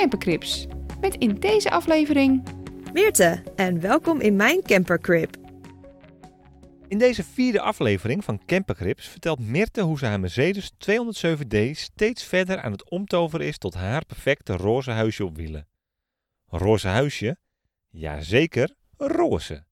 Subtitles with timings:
[0.00, 0.66] Campercrips.
[1.00, 2.42] Met in deze aflevering
[2.92, 5.36] Meerte en welkom in mijn campercrib.
[6.88, 12.60] In deze vierde aflevering van Campercrips vertelt Mirte hoe ze haar Mercedes 207D steeds verder
[12.60, 15.68] aan het omtoveren is tot haar perfecte roze huisje op wielen.
[16.46, 17.36] Roze huisje?
[17.88, 19.64] Jazeker, roze.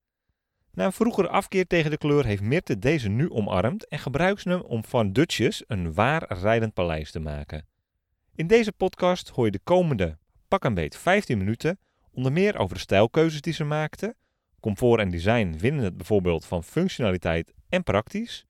[0.72, 4.48] Na een vroegere afkeer tegen de kleur heeft Mirte deze nu omarmd en gebruikt ze
[4.48, 7.66] hem om van Dutjes een waar rijdend paleis te maken.
[8.38, 11.78] In deze podcast hoor je de komende pak een beet 15 minuten
[12.12, 14.16] onder meer over de stijlkeuzes die ze maakte.
[14.60, 18.46] Comfort en design winnen het bijvoorbeeld van functionaliteit en praktisch.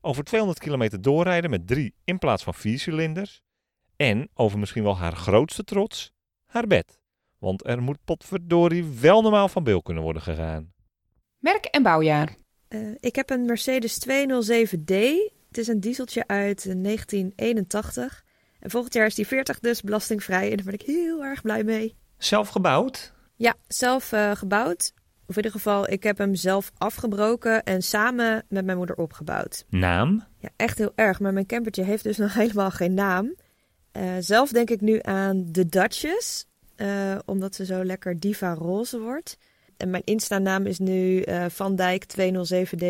[0.00, 3.42] Over 200 kilometer doorrijden met drie in plaats van vier cilinders.
[3.96, 6.12] En over misschien wel haar grootste trots,
[6.46, 7.00] haar bed.
[7.38, 10.72] Want er moet potverdorie wel normaal van beeld kunnen worden gegaan.
[11.38, 12.36] merk en bouwjaar.
[12.68, 14.94] Eh, ik heb een Mercedes 207D.
[15.48, 18.28] Het is een dieseltje uit eh, 1981.
[18.60, 21.64] En volgend jaar is die 40 dus belastingvrij en daar ben ik heel erg blij
[21.64, 21.96] mee.
[22.18, 23.12] Zelf gebouwd?
[23.36, 24.92] Ja, zelf eh, gebouwd.
[25.26, 29.64] Of in ieder geval, ik heb hem zelf afgebroken en samen met mijn moeder opgebouwd.
[29.68, 30.24] Naam?
[30.38, 31.20] Ja, echt heel erg.
[31.20, 33.34] Maar mijn campertje heeft dus nog helemaal geen naam.
[33.92, 36.46] Eh, zelf denk ik nu aan de Duchess.
[36.76, 39.36] eh, omdat ze zo lekker diva roze wordt.
[39.76, 42.86] En mijn Insta-naam is nu Van Dijk 207D.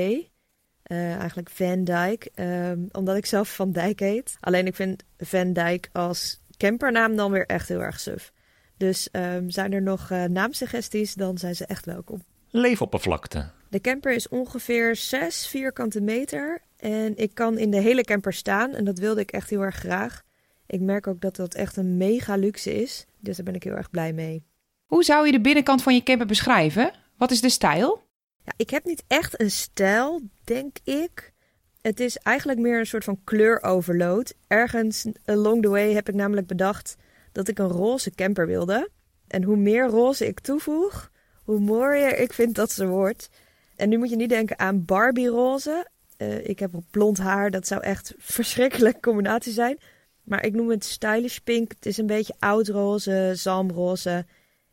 [0.91, 2.29] Eh, eigenlijk Van Dijk.
[2.35, 4.37] ehm, omdat ik zelf Van Dijk heet.
[4.41, 8.33] Alleen ik vind Van Dijk als campernaam dan weer echt heel erg suf.
[8.77, 12.23] Dus ehm, zijn er nog eh, naamsuggesties, dan zijn ze echt welkom.
[12.49, 13.51] Leefoppervlakte.
[13.69, 16.63] De camper is ongeveer 6 vierkante meter.
[16.77, 18.75] En ik kan in de hele camper staan.
[18.75, 20.23] En dat wilde ik echt heel erg graag.
[20.67, 23.07] Ik merk ook dat dat echt een mega luxe is.
[23.19, 24.45] Dus daar ben ik heel erg blij mee.
[24.87, 26.91] Hoe zou je de binnenkant van je camper beschrijven?
[27.17, 28.09] Wat is de stijl?
[28.57, 31.33] Ik heb niet echt een stijl, denk ik.
[31.81, 34.35] Het is eigenlijk meer een soort van kleuroverload.
[34.47, 36.97] Ergens along the way heb ik namelijk bedacht
[37.33, 38.91] dat ik een roze camper wilde.
[39.27, 41.11] En hoe meer roze ik toevoeg,
[41.45, 43.31] hoe mooier ik vind dat ze wordt.
[43.77, 45.87] En nu moet je niet denken aan Barbie roze.
[46.17, 49.79] Eh, ik heb blond haar, dat zou echt een verschrikkelijke combinatie zijn.
[50.23, 51.73] Maar ik noem het stylish pink.
[51.73, 54.27] Het is een beetje oud roze, zalmroze.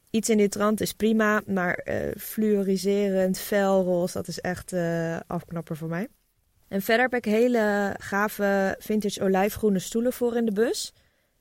[0.09, 5.77] Iets in dit trant is prima, maar eh fluoriserend, felroze, dat is echt eh, afknapper
[5.77, 6.07] voor mij.
[6.67, 10.93] En verder heb ik hele gave vintage olijfgroene stoelen voor in de bus.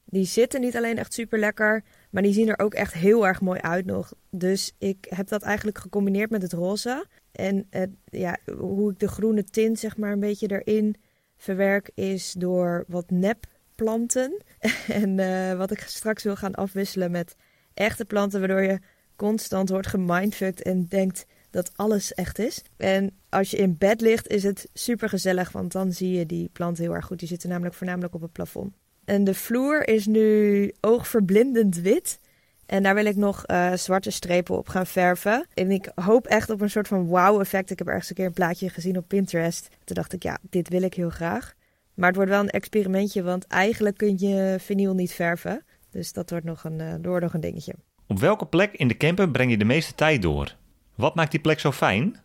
[0.04, 3.40] Die zitten niet alleen echt super lekker, maar die zien er ook echt heel erg
[3.40, 4.12] mooi uit nog.
[4.30, 7.06] Dus ik heb dat eigenlijk gecombineerd met het roze.
[7.32, 7.68] En
[8.04, 10.96] ja, hoe ik de groene tint zeg maar een beetje erin
[11.36, 14.42] verwerk is door wat nepplanten.
[14.88, 17.36] en eh, wat ik straks wil gaan afwisselen met
[17.76, 18.78] echte planten, waardoor je
[19.16, 22.62] constant wordt gemindfucked en denkt dat alles echt is.
[22.76, 26.50] En als je in bed ligt, is het super gezellig, want dan zie je die
[26.52, 27.18] planten heel erg goed.
[27.18, 28.74] Die zitten namelijk voornamelijk op het plafond.
[29.04, 32.18] En de vloer is nu oogverblindend wit.
[32.66, 35.46] En daar wil ik nog eh, zwarte strepen op gaan verven.
[35.54, 37.70] En ik hoop echt op een soort van wow-effect.
[37.70, 39.68] Ik heb ergens een keer een plaatje gezien op Pinterest.
[39.84, 41.54] Toen dacht ik, ja, dit wil ik heel graag.
[41.94, 45.64] Maar het wordt wel een experimentje, want eigenlijk kun je vinyl niet verven.
[45.96, 47.74] Dus dat wordt nog een, uh, wordt nog een dingetje.
[48.06, 50.56] Op welke plek in de camper breng je de meeste tijd door?
[50.94, 52.16] Wat maakt die plek zo fijn?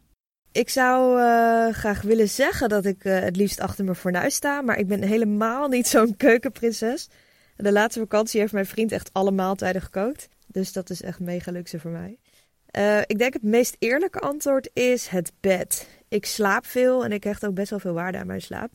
[0.51, 4.61] Ik zou uh, graag willen zeggen dat ik uh, het liefst achter mijn fornuis sta,
[4.61, 7.09] maar ik ben helemaal niet zo'n keukenprinses.
[7.55, 11.51] De laatste vakantie heeft mijn vriend echt alle maaltijden gekookt, dus dat is echt mega
[11.51, 12.17] luxe voor mij.
[12.77, 15.88] Uh, ik denk het meest eerlijke antwoord is het bed.
[16.07, 18.71] Ik slaap veel en ik hecht ook best wel veel waarde aan mijn slaap.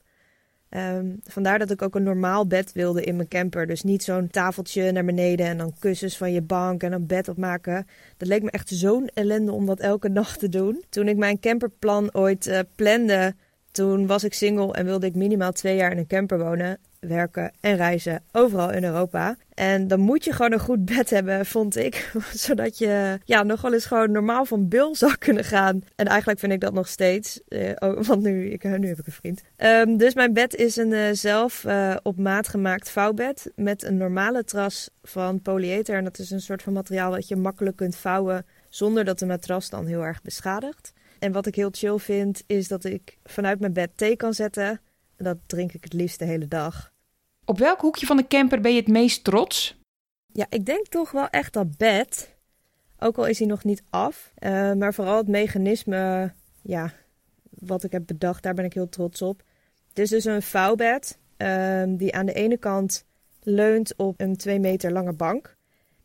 [0.70, 3.66] Um, vandaar dat ik ook een normaal bed wilde in mijn camper.
[3.66, 7.28] Dus niet zo'n tafeltje naar beneden en dan kussens van je bank en een bed
[7.28, 7.86] opmaken.
[8.16, 10.84] Dat leek me echt zo'n ellende om dat elke nacht te doen.
[10.88, 13.34] Toen ik mijn camperplan ooit uh, plande,
[13.70, 17.52] toen was ik single en wilde ik minimaal twee jaar in een camper wonen, werken
[17.60, 19.36] en reizen overal in Europa.
[19.54, 22.12] En dan moet je gewoon een goed bed hebben, vond ik.
[22.46, 25.82] Zodat je ja, nog wel eens gewoon normaal van bil zou kunnen gaan.
[25.96, 27.40] En eigenlijk vind ik dat nog steeds.
[27.48, 29.42] Uh, oh, want nu, ik, nu heb ik een vriend.
[29.56, 31.66] Um, dus mijn bed is een uh, zelf
[32.02, 33.52] op maat gemaakt vouwbed.
[33.54, 35.96] Met een normale tras van polyether.
[35.96, 38.46] En dat is een soort van materiaal dat je makkelijk kunt vouwen.
[38.68, 40.92] Zonder dat de matras dan heel erg beschadigt.
[41.18, 44.80] En wat ik heel chill vind, is dat ik vanuit mijn bed thee kan zetten.
[45.16, 46.94] En dat drink ik het liefst de hele dag.
[47.48, 49.80] Op welk hoekje van de camper ben je het meest trots?
[50.32, 52.34] Ja, ik denk toch wel echt dat bed.
[52.98, 54.32] Ook al is hij nog niet af.
[54.38, 56.32] Uh, maar vooral het mechanisme,
[56.62, 56.92] ja,
[57.50, 59.42] wat ik heb bedacht, daar ben ik heel trots op.
[59.88, 63.04] Het is dus een vouwbed uh, die aan de ene kant
[63.42, 65.56] leunt op een 2 meter lange bank.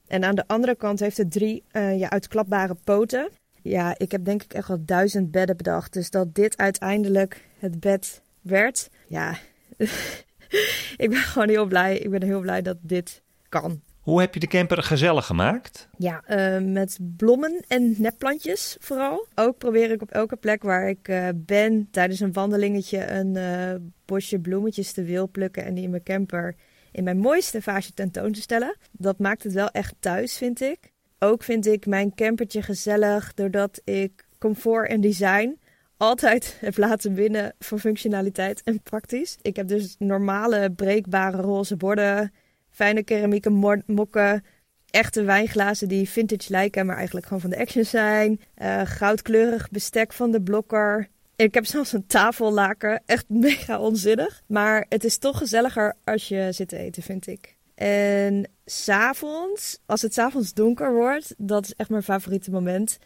[0.08, 3.30] En aan de andere kant heeft het drie uh, ja, uitklapbare poten.
[3.62, 5.94] Ja, ik heb denk ik echt al duizend bedden bedacht.
[5.94, 8.90] Dus dat dit uiteindelijk het bed werd.
[9.08, 9.38] Ja,
[11.04, 11.98] ik ben gewoon heel blij.
[11.98, 13.82] Ik ben heel blij dat dit kan.
[14.02, 15.88] Hoe heb je de camper gezellig gemaakt?
[15.98, 19.28] Ja, uh, met bloemen en nepplantjes vooral.
[19.36, 23.76] Ook probeer ik op elke plek waar ik uh, ben tijdens een wandelingetje een uh,
[24.06, 26.56] bosje bloemetjes te wil plukken en die in mijn camper
[26.92, 28.76] in mijn mooiste vaasje tentoon te stellen.
[28.92, 30.92] Dat maakt het wel echt thuis, vind ik.
[31.20, 35.60] Ook vind ik mijn campertje gezellig doordat ik comfort en design
[36.02, 39.38] altijd heb laten winnen voor functionaliteit en praktisch.
[39.42, 42.34] Ik heb dus normale breekbare roze borden,
[42.70, 44.44] fijne keramieke mokken,
[44.90, 48.42] echte wijnglazen die vintage lijken, maar eigenlijk gewoon van de Action zijn.
[48.58, 51.08] Uh, goudkleurig bestek van de blokker.
[51.36, 53.02] Ik heb zelfs een tafellaken.
[53.06, 54.42] Echt mega onzinnig.
[54.48, 57.56] Maar het is toch gezelliger als je zit te eten, vind ik.
[57.76, 62.98] En s'avonds, als het s'avonds donker wordt, dat is echt mijn favoriete moment.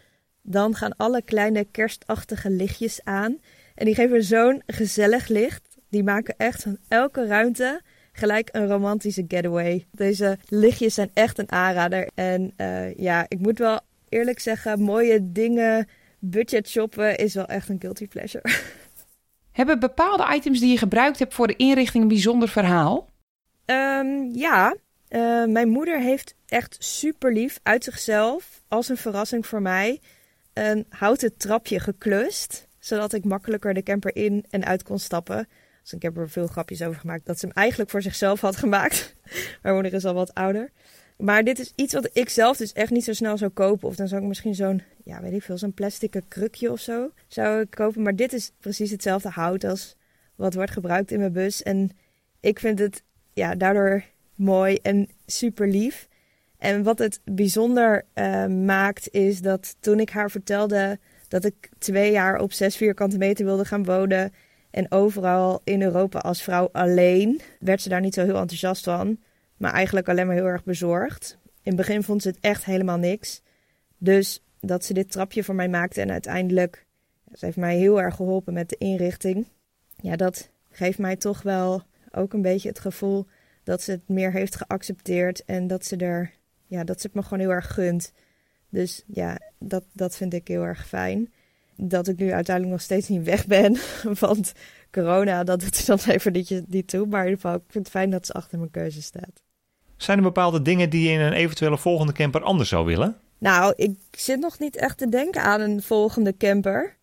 [0.48, 3.38] Dan gaan alle kleine kerstachtige lichtjes aan.
[3.76, 5.78] En die geven zo'n gezellig licht.
[5.90, 7.82] Die maken echt van elke ruimte
[8.12, 9.86] gelijk een romantische getaway.
[9.92, 12.10] Deze lichtjes zijn echt een aanrader.
[12.14, 15.88] En uh, ja, ik moet wel eerlijk zeggen, mooie dingen,
[16.20, 18.50] budget shoppen is wel echt een guilty pleasure.
[19.52, 23.10] Hebben bepaalde items die je gebruikt hebt voor de inrichting een bijzonder verhaal?
[23.66, 24.76] Um, ja,
[25.10, 30.02] uh, mijn moeder heeft echt super lief uit zichzelf, als een verrassing voor mij,
[30.56, 32.68] een houten trapje geklust.
[32.80, 35.48] Zodat ik makkelijker de camper in en uit kon stappen.
[35.82, 38.56] Dus ik heb er veel grapjes over gemaakt dat ze hem eigenlijk voor zichzelf had
[38.56, 39.16] gemaakt.
[39.62, 40.72] Mijn moeder is al wat ouder.
[41.18, 43.88] Maar dit is iets wat ik zelf dus echt niet zo snel zou kopen.
[43.88, 47.12] Of dan zou ik misschien zo'n, ja weet ik veel, zo'n plastic krukje of zo
[47.28, 48.02] zou ik kopen.
[48.02, 49.96] Maar dit is precies hetzelfde hout als
[50.36, 51.64] wat wordt gebruikt in mijn bus.
[51.64, 51.92] En
[52.40, 53.04] ik vind het
[53.34, 54.04] ja, daardoor
[54.36, 56.08] mooi en super lief.
[56.66, 62.12] En wat het bijzonder uh, maakt is dat toen ik haar vertelde dat ik twee
[62.12, 64.34] jaar op zes vierkante meter wilde gaan wonen
[64.72, 69.18] en overal in Europa als vrouw alleen, werd ze daar niet zo heel enthousiast van,
[69.58, 71.38] maar eigenlijk alleen maar heel erg bezorgd.
[71.44, 73.42] In het begin vond ze het echt helemaal niks.
[73.98, 76.86] Dus dat ze dit trapje voor mij maakte en uiteindelijk,
[77.34, 79.48] ze heeft mij heel erg geholpen met de inrichting.
[79.96, 83.26] Ja, dat geeft mij toch wel ook een beetje het gevoel
[83.64, 86.32] dat ze het meer heeft geaccepteerd en dat ze er,
[86.66, 88.12] ja, dat ze het me gewoon heel erg gunt.
[88.70, 91.34] Dus ja, dat, dat vind ik heel erg fijn
[91.76, 93.78] dat ik nu uiteindelijk nog steeds niet weg ben.
[94.20, 94.54] Want
[94.92, 97.06] corona, dat doet er dan even niet, niet toe.
[97.06, 99.44] Maar in ieder geval, ik vind het fijn dat ze achter mijn keuze staat.
[99.98, 103.18] Zijn er bepaalde dingen die je in een eventuele volgende camper anders zou willen?
[103.38, 106.98] Nou, ik zit nog niet echt te denken aan een volgende camper.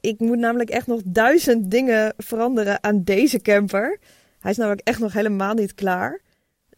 [0.00, 3.98] Ik moet namelijk echt nog duizend dingen veranderen aan deze camper.
[4.40, 6.20] Hij is namelijk echt nog helemaal niet klaar.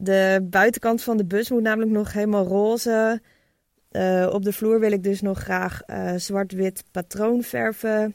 [0.03, 3.21] De buitenkant van de bus moet namelijk nog helemaal roze.
[3.91, 8.15] Uh, op de vloer wil ik dus nog graag uh, zwart-wit patroon verven.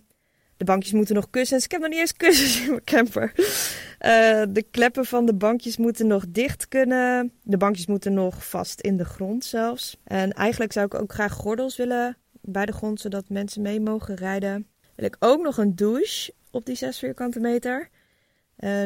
[0.57, 1.63] De bankjes moeten nog kussens.
[1.63, 3.31] Ik heb nog niet eens kussens in mijn camper.
[3.36, 7.31] Uh, de kleppen van de bankjes moeten nog dicht kunnen.
[7.44, 9.97] De bankjes moeten nog vast in de grond zelfs.
[10.04, 14.16] En eigenlijk zou ik ook graag gordels willen bij de grond, zodat mensen mee mogen
[14.16, 14.68] rijden.
[14.95, 17.90] Wil ik ook nog een douche op die 6 vierkante meter.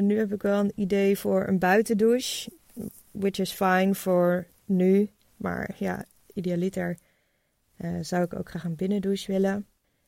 [0.01, 2.59] nu heb ik wel een idee voor een buitendouche.
[3.11, 5.09] Which is fine voor nu.
[5.37, 6.97] Maar ja, idealiter
[7.77, 9.65] uh, zou ik ook graag een binnendouche willen.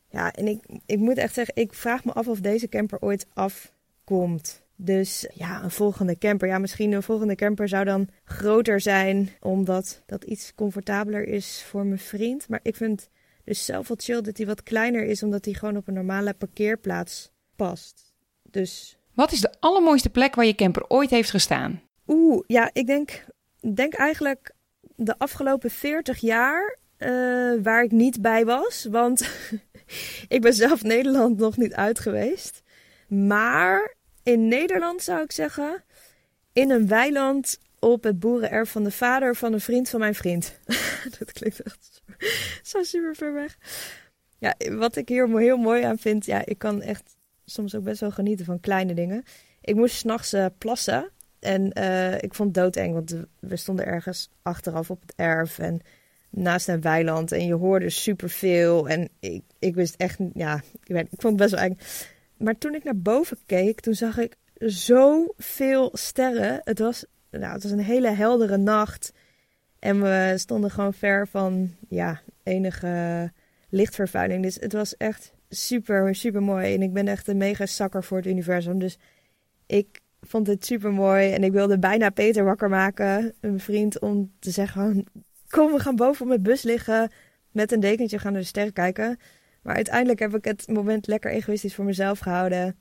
[0.10, 3.28] Ja, en ik, ik moet echt zeggen, ik vraag me af of deze camper ooit
[3.34, 4.64] afkomt.
[4.76, 6.48] Dus ja, een volgende camper.
[6.48, 11.86] Ja, misschien een volgende camper zou dan groter zijn, omdat dat iets comfortabeler is voor
[11.86, 12.50] mijn vriend.
[12.50, 13.10] Maar ik vind
[13.44, 16.34] dus zelf wat chill dat hij wat kleiner is, omdat hij gewoon op een normale
[16.34, 18.14] parkeerplaats past.
[18.50, 18.98] Dus.
[19.14, 21.82] Wat is de allermooiste plek waar je camper ooit heeft gestaan?
[22.08, 23.26] Oeh, ja, ik denk,
[23.74, 24.52] denk eigenlijk
[24.96, 28.88] de afgelopen 40 jaar uh, waar ik niet bij was.
[28.92, 29.30] Want
[30.28, 32.62] ik ben zelf Nederland nog niet uit geweest.
[33.08, 35.84] Maar in Nederland zou ik zeggen,
[36.54, 40.60] in een weiland op het boerenerf van de vader van een vriend van mijn vriend.
[41.20, 42.02] dat klinkt echt
[42.64, 43.58] zo, super ver weg.
[44.38, 48.00] Ja, wat ik hier heel mooi aan vind, ja, ik kan echt soms ook best
[48.00, 49.24] wel genieten van kleine dingen.
[49.62, 51.12] Ik moest s'nachts uh, plassen
[51.44, 55.82] en uh, ik vond het doodeng, want we stonden ergens achteraf op het erf en
[56.30, 57.32] naast een weiland.
[57.32, 58.90] En je hoorde superveel.
[58.90, 61.78] En ik, ik wist echt, ja, ik, ik vond het best wel eng.
[62.38, 66.62] Maar toen ik naar boven keek, toen zag ik zoveel sterren.
[66.64, 69.14] Het was, nou, het was een hele heldere nacht.
[69.80, 73.32] En we stonden gewoon ver van ja, enige
[73.70, 74.44] lichtvervuiling.
[74.44, 76.74] Dus het was echt super, super mooi.
[76.74, 78.80] En ik ben echt een mega zakker voor het universum.
[78.80, 78.98] Dus
[79.66, 81.32] ik vond het super mooi.
[81.32, 85.06] En ik wilde bijna Peter wakker maken, mijn vriend, om te zeggen:
[85.50, 87.12] Kom, we gaan boven op mijn bus liggen.
[87.52, 89.20] Met een dekentje gaan naar de sterren kijken.
[89.62, 92.78] Maar uiteindelijk heb ik het moment lekker egoïstisch voor mezelf gehouden.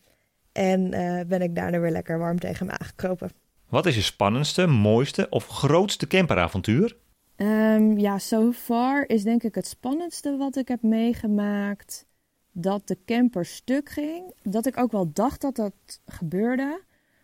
[0.52, 3.30] En uh, ben ik daarna weer lekker warm tegen me aangekropen.
[3.68, 6.96] Wat is je spannendste, mooiste of grootste camperavontuur?
[7.36, 12.06] Um, ja, so far is denk ik het spannendste wat ik heb meegemaakt
[12.52, 14.34] dat de camper stuk ging.
[14.42, 15.72] Dat ik ook wel dacht dat dat
[16.06, 16.80] gebeurde,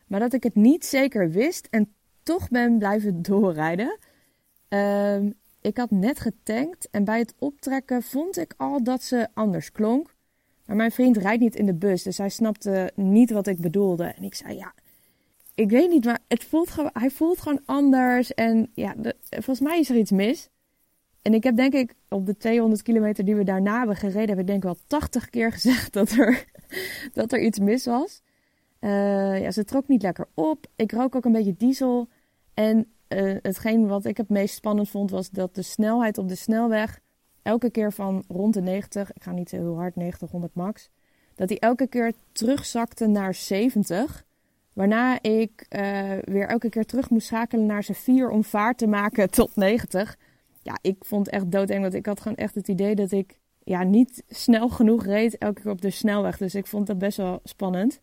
[0.08, 3.98] maar dat ik het niet zeker wist en toch ben blijven doorrijden.
[4.68, 9.72] Um, ik had net getankt en bij het optrekken vond ik al dat ze anders
[9.72, 10.16] klonk.
[10.64, 14.04] Maar mijn vriend rijdt niet in de bus, dus hij snapte niet wat ik bedoelde.
[14.04, 14.74] En ik zei, ja,
[15.54, 18.34] ik weet niet, maar het voelt hij voelt gewoon anders.
[18.34, 18.94] En ja,
[19.30, 20.48] volgens mij is er iets mis.
[21.22, 24.38] En ik heb denk ik op de 200 kilometer die we daarna hebben gereden, heb
[24.38, 26.44] ik denk ik wel 80 keer gezegd dat er,
[27.12, 28.22] dat er iets mis was.
[28.80, 30.66] Uh, ja, ze trok niet lekker op.
[30.76, 32.08] Ik rook ook een beetje diesel.
[32.54, 36.34] En uh, hetgeen wat ik het meest spannend vond, was dat de snelheid op de
[36.34, 37.00] snelweg
[37.42, 40.90] elke keer van rond de 90, ik ga niet heel hard, 90, 100 max,
[41.34, 44.24] dat hij elke keer terugzakte naar 70.
[44.72, 48.86] Waarna ik uh, weer elke keer terug moest schakelen naar zijn 4 om vaart te
[48.86, 50.16] maken tot 90.
[50.62, 53.82] Ja, ik vond echt doodeng, want ik had gewoon echt het idee dat ik ja,
[53.82, 56.36] niet snel genoeg reed elke keer op de snelweg.
[56.36, 58.00] Dus ik vond dat best wel spannend.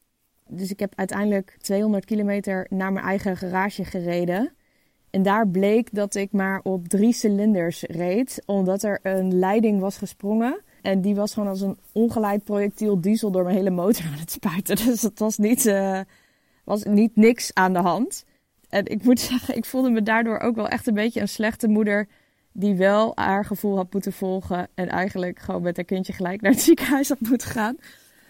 [0.49, 4.53] Dus ik heb uiteindelijk 200 kilometer naar mijn eigen garage gereden.
[5.09, 9.97] En daar bleek dat ik maar op drie cilinders reed, omdat er een leiding was
[9.97, 10.61] gesprongen.
[10.81, 14.31] En die was gewoon als een ongeleid projectiel diesel door mijn hele motor aan het
[14.31, 14.75] spuiten.
[14.75, 15.99] Dus het was niet, uh,
[16.63, 18.25] was niet niks aan de hand.
[18.69, 21.67] En ik moet zeggen, ik voelde me daardoor ook wel echt een beetje een slechte
[21.67, 22.07] moeder.
[22.51, 24.67] Die wel haar gevoel had moeten volgen.
[24.73, 27.75] En eigenlijk gewoon met haar kindje gelijk naar het ziekenhuis had moeten gaan.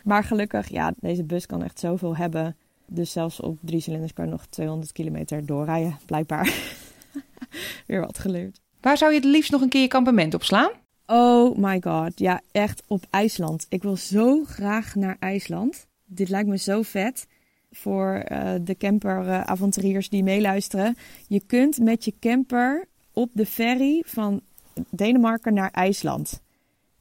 [0.06, 2.56] Maar gelukkig, ja, deze bus kan echt zoveel hebben.
[2.86, 6.54] Dus zelfs op drie cilinders kan je nog 200 kilometer doorrijden, blijkbaar.
[7.88, 8.62] Weer wat geleerd.
[8.82, 10.70] Waar zou je het liefst nog een keer je kampement op slaan?
[11.06, 13.66] Oh my god, ja, echt op IJsland.
[13.70, 15.88] Ik wil zo graag naar IJsland.
[16.06, 17.28] Dit lijkt me zo vet
[17.72, 20.96] voor uh, de camperavonturiers die meeluisteren.
[21.28, 24.42] Je kunt met je camper op de ferry van
[24.90, 26.42] Denemarken naar IJsland.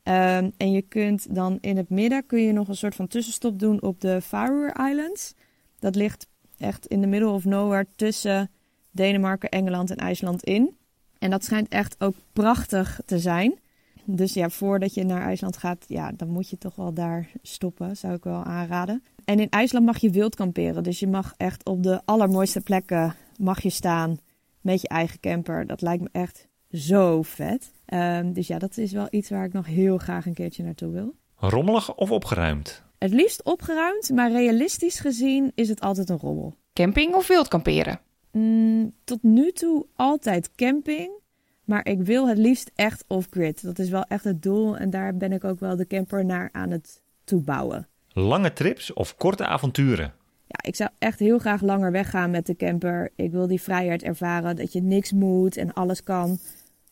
[0.08, 3.58] Um, en je kunt dan in het midden kun je nog een soort van tussenstop
[3.58, 5.34] doen op de Faroe Islands.
[5.78, 6.26] Dat ligt
[6.58, 8.50] echt in de middle of nowhere tussen
[8.90, 10.76] Denemarken, Engeland en IJsland in.
[11.18, 13.58] En dat schijnt echt ook prachtig te zijn.
[14.04, 17.96] Dus ja, voordat je naar IJsland gaat, ja, dan moet je toch wel daar stoppen,
[17.96, 19.02] zou ik wel aanraden.
[19.24, 20.82] En in IJsland mag je wild kamperen.
[20.82, 24.18] Dus je mag echt op de allermooiste plekken mag je staan
[24.60, 25.66] met je eigen camper.
[25.66, 27.72] Dat lijkt me echt zo vet.
[27.86, 30.92] Um, dus ja, dat is wel iets waar ik nog heel graag een keertje naartoe
[30.92, 31.14] wil.
[31.36, 32.82] Rommelig of opgeruimd?
[32.98, 36.54] Het liefst opgeruimd, maar realistisch gezien is het altijd een rommel.
[36.72, 38.00] Camping of wild kamperen?
[38.32, 41.22] Mm, tot nu toe altijd camping.
[41.64, 43.62] Maar ik wil het liefst echt off-grid.
[43.62, 44.76] Dat is wel echt het doel.
[44.76, 47.88] En daar ben ik ook wel de camper naar aan het toebouwen.
[48.08, 50.14] Lange trips of korte avonturen?
[50.46, 53.10] Ja, ik zou echt heel graag langer weggaan met de camper.
[53.16, 54.56] Ik wil die vrijheid ervaren.
[54.56, 56.38] Dat je niks moet en alles kan.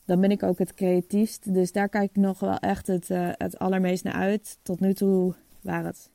[0.05, 1.55] Dan ben ik ook het creatiefst.
[1.55, 4.59] Dus daar kijk ik nog wel echt het, uh, het allermeest naar uit.
[4.63, 6.11] Tot nu toe waren het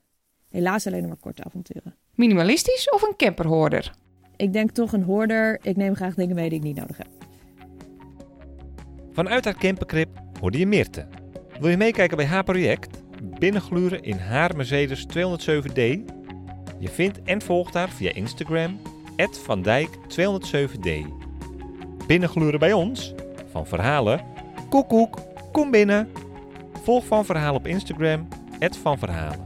[0.49, 1.95] helaas alleen maar korte avonturen.
[2.15, 3.93] Minimalistisch of een camperhoorder?
[4.35, 5.59] Ik denk toch een hoorder.
[5.61, 7.07] Ik neem graag dingen mee die ik niet nodig heb.
[9.11, 11.07] Vanuit haar campercrip hoorde je Mirte.
[11.59, 13.03] Wil je meekijken bij haar project?
[13.39, 16.15] Binnengluren in haar Mercedes 207D?
[16.79, 18.79] Je vindt en volgt haar via Instagram,
[19.31, 20.89] Van Dijk 207D.
[22.07, 23.13] Binnengluren bij ons?
[23.57, 24.21] Van Verhalen?
[24.69, 25.17] Koekoek,
[25.51, 26.09] kom binnen!
[26.83, 28.27] Volg Van Verhalen op Instagram,
[28.59, 29.45] Van Verhalen.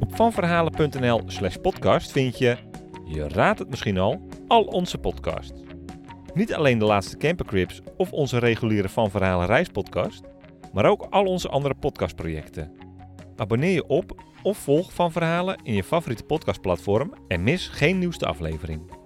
[0.00, 2.56] Op vanverhalen.nl slash podcast vind je
[3.04, 5.62] je raadt het misschien al, al onze podcasts.
[6.34, 10.22] Niet alleen de laatste campercrips of onze reguliere Van Verhalen reispodcast,
[10.72, 12.72] maar ook al onze andere podcastprojecten.
[13.36, 18.26] Abonneer je op of volg Van Verhalen in je favoriete podcastplatform en mis geen nieuwste
[18.26, 18.97] aflevering.